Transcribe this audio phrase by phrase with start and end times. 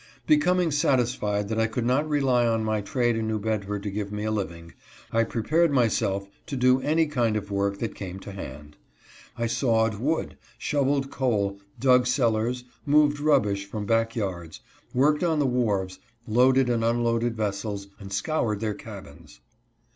[0.25, 4.11] Becoming satisfied that I could not rely on my trade in New Bedford to give
[4.11, 4.73] me a living,
[5.11, 8.77] I prepared myself to do any kind of work that came to hand.
[9.37, 14.61] I sawed wood, shoveled coal, dug cellars, moved rubbish from back yards,
[14.91, 19.39] worked on the wharves, loaded and unloaded ves sels, and scoured their cabins.